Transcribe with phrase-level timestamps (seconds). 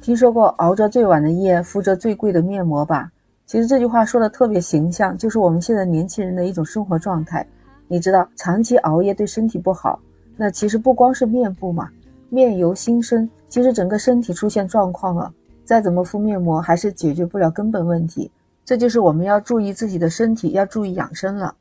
[0.00, 3.10] 听说过熬着最晚的夜，敷着最贵的面膜吧？
[3.44, 7.46] 其实这句话说的特别形象，就是我们现在年轻人的一种生活状态。
[7.86, 10.00] 你知道，长期熬夜对身体不好。
[10.38, 11.90] 那其实不光是面部嘛，
[12.30, 15.30] 面由心生，其实整个身体出现状况了，
[15.66, 18.30] 再怎么敷面膜，还是解决不了根本问题。
[18.64, 21.54] 这就是我们要注意自己的身体，要注意养生了。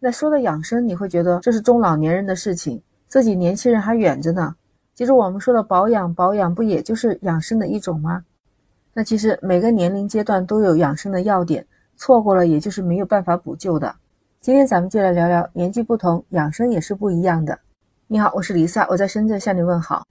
[0.00, 4.54] 那说到养生，你会觉得这是中老年人的事情，自己年轻人还远着呢。
[5.02, 8.22] 其实我们说的保养，保养不也就是养生的一种吗？
[8.94, 13.92] 那其实每个年龄阶段都有养生的要点，错过了也就是没有办法补救的。
[14.40, 17.58] 今天咱们就来聊聊，年纪不同，养生也是不一样的。
[18.06, 20.06] 你好，我是李萨，我在深圳向你问好。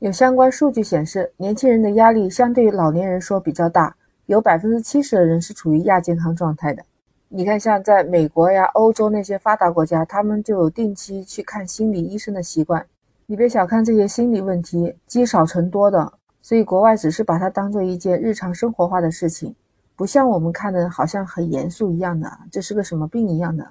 [0.00, 6.84] 有相关数据显示，年轻人的压力相对于老年人说比较大，有百分之七十的人是处于亚健康状态的。
[7.30, 12.84] 你看，像在美国呀、欧洲那些发达国家，他们就有定期去看心理医生的习惯。
[13.26, 19.54] 你别小看这些心理问题，积少成多的，所以国外只是把它当做一件日常生活化的事情，
[19.96, 23.66] 不像我们看的好像很严肃一样的，这是个什么病一样的。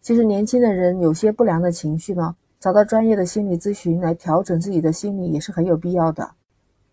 [0.00, 6.30] 其实年轻的人有些不良的情绪呢，找到专业的心理咨询来调整自己的心理也是很有必要的。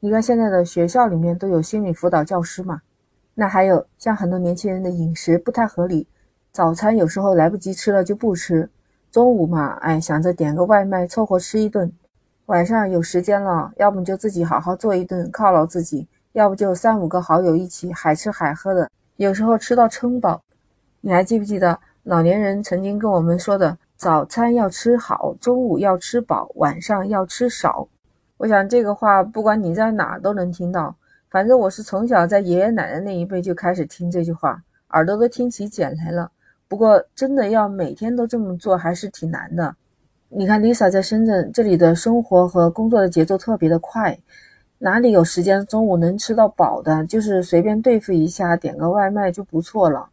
[0.02, 2.81] 你看现在的学校里面都有心理辅导教师嘛，
[3.34, 6.06] 那还有像很多年轻人的饮食不太合理，
[6.52, 8.70] 早餐有时候来不及吃了就不吃。
[9.14, 11.88] 中午嘛，哎，想着点个外卖凑合吃一顿；
[12.47, 20.41] 晚上有时间了，要么就自己好好做一顿犒劳自己，要不就三五个好友一起海吃海喝的，有时候吃到撑饱。
[21.00, 27.88] 你还记不记得老年人曾经跟我们说的：早餐要吃好，中午要吃饱，晚上要吃少？
[28.38, 30.95] 我想这个话不管你在哪都能听到。
[31.30, 36.31] 反正我是从小在爷爷奶奶那一辈就开始听这句话，耳朵都听起茧来了。
[36.67, 39.75] 不过，真的要每天都这么做还是挺难的。
[40.30, 44.17] 你看，Lisa 在深圳这里的生活和工作的节奏特别的快，
[44.80, 47.06] 哪里有时间中午能吃到饱的？
[47.06, 50.09] 就是随便对付一下，点个外卖就不错了。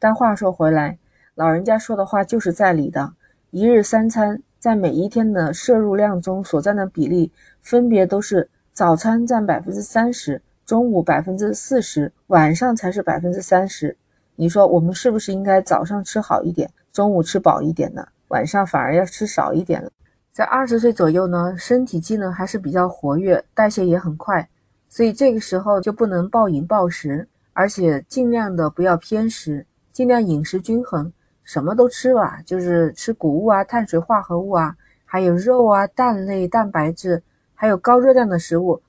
[0.00, 0.98] 但话说回来，
[1.36, 3.12] 老人家说的话就是在理的。
[3.50, 7.30] 一日三餐在每一天的摄入量中所占的比例，
[7.62, 13.96] 分别都是早餐占百分之三十，中午百分之四十，晚上才是百分之三十。
[14.40, 18.06] 你说我们是不是应该早上吃好一点，中午吃饱一点呢？
[18.28, 19.90] 晚上反而要吃少一点了。
[20.30, 24.48] 在二十岁左右呢，身体机能还是比较活跃，代谢也很快，
[24.88, 31.12] 所以这个时候就不能暴饮暴食，而且尽量的不要偏食，尽量饮食均衡，
[31.42, 37.20] 什么都吃吧，就是吃谷物啊、碳水化合物啊，还有肉啊、蛋类、蛋白质，
[37.56, 38.80] 还有高热量的食物。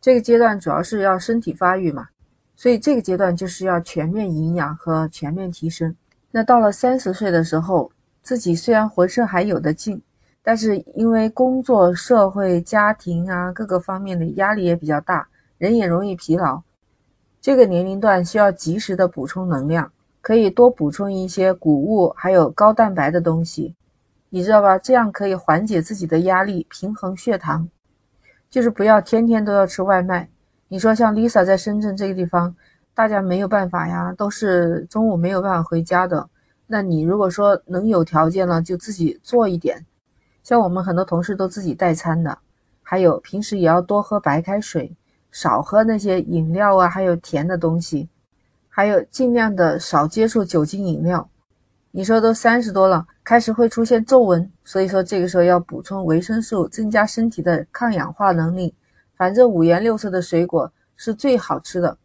[0.00, 2.08] 这个阶段主要是要身体发育嘛。
[2.60, 5.96] 所以这个阶段就是要全面营养和全面提升。
[6.30, 7.90] 那到了三十岁的时候，
[8.20, 9.98] 自己虽然浑身还有的劲，
[10.42, 15.26] 但是因为工作、社会、家庭啊各个方面的压力也比较大，
[15.56, 16.60] 人也容易疲劳。
[17.40, 19.90] 这个年龄段需要及时的补充能量，
[20.20, 23.74] 可以多补充一些谷物，还有高蛋白的东西，
[24.28, 24.76] 你知道吧？
[24.76, 27.66] 这样可以缓解自己的压力，平衡血糖。
[28.50, 30.28] 就是不要天天都要吃外卖。
[30.72, 32.54] 你说像 Lisa 在深圳这个地方，
[32.94, 36.30] 大家没有办法呀，都是中午没有办法回家的。
[36.68, 39.84] 那你如果说能有条件了，就自己做一点。
[40.44, 42.38] 像我们很多同事都自己代餐的，
[42.84, 44.96] 还有平时也要多喝白开水，
[45.32, 48.08] 少喝那些饮料啊，还有甜的东西，
[48.68, 51.28] 还有尽量的少接触酒精饮料。
[51.90, 58.72] 你说都三十多了，开始会出现皱纹，所以说这个时候要补充维生素，增加身体的抗氧化能力。
[59.20, 61.98] 反正五颜六色的水果是最好吃的，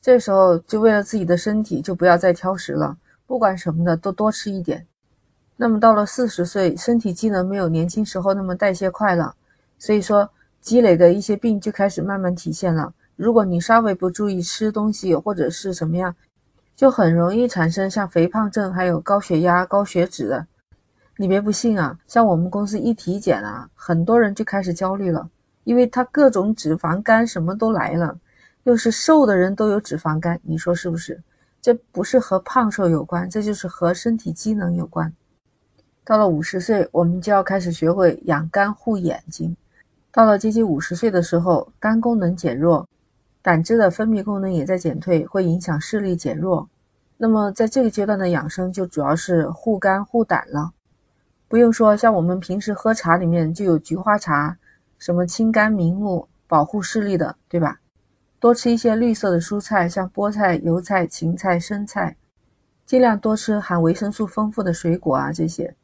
[0.00, 2.96] 这时候就为了自己的身体，就不要再挑食了，
[3.26, 4.86] 不管什么的都多吃一点。
[5.58, 9.34] 那么到了四十岁，身体机能没有年轻时候那么代谢快了，
[9.78, 10.30] 所以说
[10.62, 12.90] 积累的一些病就开始慢慢体现了。
[13.16, 16.16] 如果你稍微不注意吃东西或者是什么样，
[16.74, 20.46] 就很容易产生像肥胖症，还有高血压、高血脂的。
[21.18, 25.28] 你别不信啊，像我们公司一体检啊，很多人就开始焦虑了。
[25.66, 28.16] 因为他各种脂肪肝什么都来了，
[28.62, 31.20] 又是瘦的人都有脂肪肝，你说是不是？
[31.60, 35.12] 这不是和胖瘦有关，这就是和身体机能有关。
[36.04, 39.56] 到了五十岁，我们就要开始学会养肝护眼睛。
[40.12, 42.88] 到了接近五十岁的时候，肝功能减弱，
[43.42, 46.68] 胆汁的分泌功能也在减退，会影响视力减弱。
[47.16, 50.70] 那么在这个阶段的养生就主要是护肝护胆了。
[51.48, 54.56] 不用说，像我们平时喝茶里面就有菊花茶。
[54.98, 57.80] 什么清肝明目、保护视力的，对吧？
[58.38, 62.16] 多吃一些绿色的蔬菜，像菠菜、油菜、芹菜、生菜，
[62.84, 65.32] 尽量多吃含维生素丰富的水果啊。
[65.32, 65.74] 这些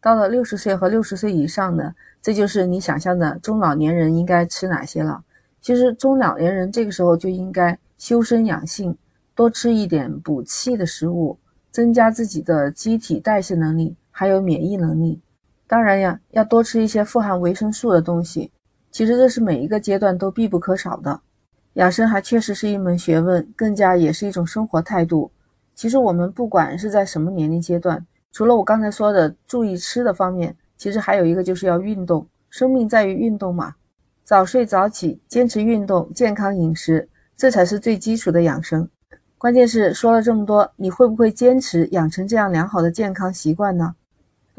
[0.00, 5.22] 到了六十岁和六十岁以上的，这就是你想象的中老年人应该吃哪些了。
[5.60, 8.96] 其实中老年人这个时候就应该修身养性，
[9.34, 11.38] 多吃一点补气的食物，
[11.70, 15.20] 增加自己的机体代谢能力，还有免疫能力。
[15.70, 18.50] 当然呀，要多吃一些富含维生素的东西。
[18.90, 21.20] 其实这是每一个阶段都必不可少的。
[21.74, 25.30] 养生还确实是一门学问，更加也是一种生活态度。
[25.76, 32.26] 其实我们不管是在什么年龄阶段，除了我刚才说的注意吃的方面，其实还有一个就是要运动。
[32.48, 33.76] 生命在于运动嘛，
[34.24, 38.88] 早睡早起，坚持运动，健康饮食，这才是最基础的养生。
[39.38, 43.94] 关键是说了这么多，你会不会坚持养成这样良好的健康习惯呢？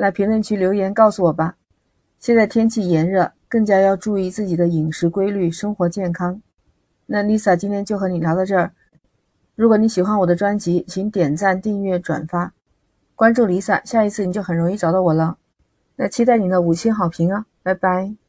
[0.02, 1.58] 来评论区留言告诉我吧。
[2.18, 6.42] 现在天气炎热，更加要注意自己的饮食规律，生活健康。
[7.06, 8.72] 那 Lisa 今天就和你聊到这儿。
[9.54, 12.52] 如果你喜欢我的专辑，请点赞、订阅、转发，
[13.14, 15.38] 关注 Lisa，下一次你就很容易找到我了。
[15.96, 17.46] 那期待你的五星好评啊！
[17.62, 18.16] 拜拜。